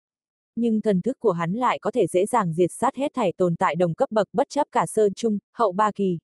Nhưng 0.56 0.80
thần 0.80 1.00
thức 1.00 1.16
của 1.20 1.32
hắn 1.32 1.52
lại 1.52 1.78
có 1.78 1.90
thể 1.90 2.06
dễ 2.06 2.26
dàng 2.26 2.52
diệt 2.52 2.70
sát 2.72 2.96
hết 2.96 3.12
thảy 3.14 3.32
tồn 3.36 3.56
tại 3.56 3.76
đồng 3.76 3.94
cấp 3.94 4.10
bậc 4.10 4.28
bất 4.32 4.48
chấp 4.48 4.66
cả 4.72 4.86
sơn 4.86 5.14
trung, 5.14 5.38
hậu 5.52 5.72
ba 5.72 5.92
kỳ 5.92 6.18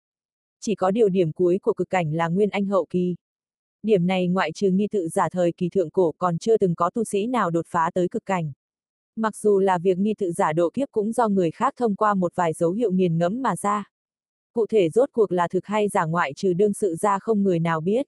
chỉ 0.61 0.75
có 0.75 0.91
điều 0.91 1.09
điểm 1.09 1.33
cuối 1.33 1.59
của 1.63 1.73
cực 1.73 1.91
cảnh 1.91 2.13
là 2.13 2.29
nguyên 2.29 2.51
anh 2.51 2.67
hậu 2.67 2.87
kỳ. 2.91 3.17
Điểm 3.83 4.07
này 4.07 4.29
ngoại 4.29 4.53
trừ 4.53 4.71
nghi 4.71 4.89
tự 4.91 5.09
giả 5.09 5.29
thời 5.29 5.53
kỳ 5.53 5.69
thượng 5.69 5.91
cổ 5.91 6.15
còn 6.19 6.39
chưa 6.39 6.57
từng 6.57 6.75
có 6.75 6.91
tu 6.91 7.05
sĩ 7.05 7.27
nào 7.27 7.51
đột 7.51 7.67
phá 7.69 7.91
tới 7.95 8.09
cực 8.09 8.25
cảnh. 8.27 8.53
Mặc 9.17 9.37
dù 9.37 9.59
là 9.59 9.79
việc 9.79 9.99
nghi 9.99 10.15
tự 10.19 10.33
giả 10.33 10.53
độ 10.53 10.71
kiếp 10.75 10.89
cũng 10.93 11.13
do 11.13 11.29
người 11.29 11.51
khác 11.51 11.75
thông 11.77 11.97
qua 11.97 12.15
một 12.15 12.33
vài 12.35 12.53
dấu 12.53 12.73
hiệu 12.73 12.93
nghiền 12.93 13.19
ngẫm 13.19 13.43
mà 13.43 13.57
ra. 13.57 13.85
Cụ 14.57 14.67
thể 14.67 14.91
rốt 14.91 15.09
cuộc 15.13 15.33
là 15.33 15.49
thực 15.49 15.67
hay 15.67 15.89
giả 15.89 16.05
ngoại 16.05 16.33
trừ 16.37 16.53
đương 16.53 16.73
sự 16.73 16.95
ra 16.95 17.19
không 17.19 17.43
người 17.43 17.59
nào 17.59 17.81
biết. 17.81 18.07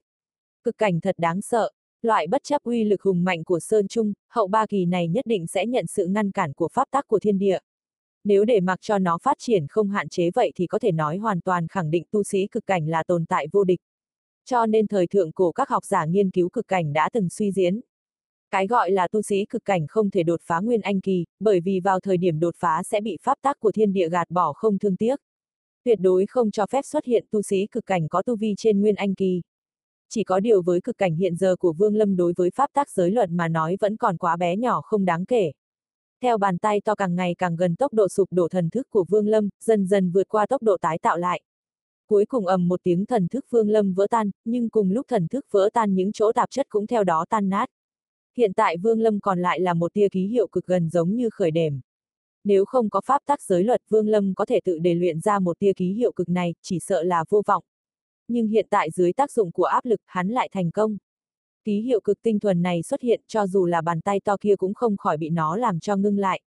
Cực 0.63 0.77
cảnh 0.77 0.99
thật 0.99 1.15
đáng 1.17 1.41
sợ, 1.41 1.71
loại 2.01 2.27
bất 2.27 2.43
chấp 2.43 2.63
uy 2.63 2.83
lực 2.83 3.01
hùng 3.01 3.23
mạnh 3.23 3.43
của 3.43 3.59
Sơn 3.59 3.87
Trung, 3.87 4.13
hậu 4.29 4.47
ba 4.47 4.65
kỳ 4.65 4.85
này 4.85 5.07
nhất 5.07 5.25
định 5.25 5.47
sẽ 5.47 5.65
nhận 5.65 5.87
sự 5.87 6.07
ngăn 6.07 6.31
cản 6.31 6.53
của 6.53 6.67
pháp 6.67 6.87
tắc 6.91 7.07
của 7.07 7.19
thiên 7.19 7.37
địa. 7.37 7.59
Nếu 8.23 8.45
để 8.45 8.59
mặc 8.59 8.79
cho 8.81 8.97
nó 8.97 9.17
phát 9.17 9.37
triển 9.39 9.67
không 9.67 9.89
hạn 9.89 10.09
chế 10.09 10.29
vậy 10.35 10.51
thì 10.55 10.67
có 10.67 10.79
thể 10.79 10.91
nói 10.91 11.17
hoàn 11.17 11.41
toàn 11.41 11.67
khẳng 11.67 11.91
định 11.91 12.03
tu 12.11 12.23
sĩ 12.23 12.47
cực 12.47 12.65
cảnh 12.65 12.87
là 12.87 13.03
tồn 13.03 13.25
tại 13.25 13.47
vô 13.51 13.63
địch. 13.63 13.79
Cho 14.45 14.65
nên 14.65 14.87
thời 14.87 15.07
thượng 15.07 15.31
cổ 15.31 15.51
các 15.51 15.69
học 15.69 15.85
giả 15.85 16.05
nghiên 16.05 16.31
cứu 16.31 16.49
cực 16.49 16.67
cảnh 16.67 16.93
đã 16.93 17.09
từng 17.13 17.29
suy 17.29 17.51
diễn. 17.51 17.79
Cái 18.51 18.67
gọi 18.67 18.91
là 18.91 19.07
tu 19.07 19.21
sĩ 19.21 19.45
cực 19.45 19.65
cảnh 19.65 19.87
không 19.87 20.09
thể 20.09 20.23
đột 20.23 20.41
phá 20.43 20.59
nguyên 20.59 20.81
anh 20.81 21.01
kỳ, 21.01 21.25
bởi 21.39 21.59
vì 21.61 21.79
vào 21.79 21.99
thời 21.99 22.17
điểm 22.17 22.39
đột 22.39 22.55
phá 22.57 22.81
sẽ 22.83 23.01
bị 23.01 23.17
pháp 23.21 23.37
tắc 23.41 23.59
của 23.59 23.71
thiên 23.71 23.93
địa 23.93 24.09
gạt 24.09 24.29
bỏ 24.29 24.53
không 24.53 24.79
thương 24.79 24.95
tiếc. 24.95 25.19
Tuyệt 25.83 25.99
đối 26.01 26.25
không 26.25 26.51
cho 26.51 26.65
phép 26.65 26.81
xuất 26.85 27.05
hiện 27.05 27.25
tu 27.31 27.41
sĩ 27.41 27.67
cực 27.71 27.85
cảnh 27.85 28.07
có 28.07 28.21
tu 28.21 28.35
vi 28.35 28.53
trên 28.57 28.81
nguyên 28.81 28.95
anh 28.95 29.15
kỳ. 29.15 29.41
Chỉ 30.09 30.23
có 30.23 30.39
điều 30.39 30.61
với 30.61 30.81
cực 30.81 30.97
cảnh 30.97 31.15
hiện 31.15 31.35
giờ 31.35 31.55
của 31.55 31.73
Vương 31.73 31.95
Lâm 31.95 32.15
đối 32.15 32.33
với 32.35 32.49
pháp 32.55 32.69
tác 32.73 32.89
giới 32.89 33.11
luật 33.11 33.29
mà 33.29 33.47
nói 33.47 33.77
vẫn 33.79 33.97
còn 33.97 34.17
quá 34.17 34.37
bé 34.37 34.55
nhỏ 34.55 34.81
không 34.81 35.05
đáng 35.05 35.25
kể. 35.25 35.51
Theo 36.21 36.37
bàn 36.37 36.57
tay 36.57 36.81
to 36.81 36.95
càng 36.95 37.15
ngày 37.15 37.35
càng 37.37 37.55
gần 37.55 37.75
tốc 37.75 37.93
độ 37.93 38.07
sụp 38.07 38.27
đổ 38.31 38.47
thần 38.47 38.69
thức 38.69 38.87
của 38.89 39.05
Vương 39.09 39.27
Lâm, 39.27 39.49
dần 39.63 39.85
dần 39.85 40.11
vượt 40.11 40.27
qua 40.27 40.45
tốc 40.45 40.63
độ 40.63 40.77
tái 40.81 40.97
tạo 40.97 41.17
lại. 41.17 41.41
Cuối 42.07 42.25
cùng 42.25 42.47
ầm 42.47 42.67
một 42.67 42.79
tiếng 42.83 43.05
thần 43.05 43.27
thức 43.27 43.45
Vương 43.49 43.69
Lâm 43.69 43.93
vỡ 43.93 44.07
tan, 44.09 44.31
nhưng 44.45 44.69
cùng 44.69 44.91
lúc 44.91 45.05
thần 45.07 45.27
thức 45.27 45.45
vỡ 45.51 45.69
tan 45.73 45.95
những 45.95 46.11
chỗ 46.11 46.31
tạp 46.31 46.49
chất 46.49 46.65
cũng 46.69 46.87
theo 46.87 47.03
đó 47.03 47.25
tan 47.29 47.49
nát. 47.49 47.69
Hiện 48.37 48.53
tại 48.53 48.77
Vương 48.77 49.01
Lâm 49.01 49.19
còn 49.19 49.39
lại 49.39 49.59
là 49.59 49.73
một 49.73 49.93
tia 49.93 50.09
ký 50.09 50.27
hiệu 50.27 50.47
cực 50.47 50.65
gần 50.65 50.89
giống 50.89 51.15
như 51.15 51.29
khởi 51.29 51.51
điểm. 51.51 51.79
Nếu 52.43 52.65
không 52.65 52.89
có 52.89 53.01
pháp 53.01 53.21
tắc 53.25 53.41
giới 53.41 53.63
luật 53.63 53.81
Vương 53.89 54.07
Lâm 54.07 54.33
có 54.35 54.45
thể 54.45 54.59
tự 54.63 54.79
đề 54.79 54.93
luyện 54.93 55.19
ra 55.19 55.39
một 55.39 55.59
tia 55.59 55.73
ký 55.73 55.93
hiệu 55.93 56.11
cực 56.11 56.29
này, 56.29 56.53
chỉ 56.61 56.79
sợ 56.79 57.03
là 57.03 57.23
vô 57.29 57.41
vọng. 57.45 57.63
Nhưng 58.27 58.47
hiện 58.47 58.67
tại 58.69 58.91
dưới 58.91 59.13
tác 59.13 59.31
dụng 59.31 59.51
của 59.51 59.63
áp 59.63 59.85
lực 59.85 60.01
hắn 60.05 60.27
lại 60.27 60.49
thành 60.51 60.71
công. 60.71 60.97
Ký 61.63 61.81
hiệu 61.81 62.01
cực 62.01 62.21
tinh 62.21 62.39
thuần 62.39 62.61
này 62.61 62.83
xuất 62.83 63.01
hiện 63.01 63.21
cho 63.27 63.47
dù 63.47 63.65
là 63.65 63.81
bàn 63.81 64.01
tay 64.01 64.19
to 64.19 64.37
kia 64.41 64.55
cũng 64.55 64.73
không 64.73 64.97
khỏi 64.97 65.17
bị 65.17 65.29
nó 65.29 65.55
làm 65.55 65.79
cho 65.79 65.95
ngưng 65.95 66.17
lại. 66.17 66.41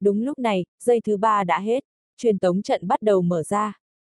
Đúng 0.00 0.22
lúc 0.22 0.38
này, 0.38 0.64
dây 0.80 1.00
thứ 1.00 1.16
ba 1.16 1.44
đã 1.44 1.60
hết, 1.60 1.84
truyền 2.16 2.38
tống 2.38 2.62
trận 2.62 2.88
bắt 2.88 3.02
đầu 3.02 3.22
mở 3.22 3.42
ra. 3.42 3.81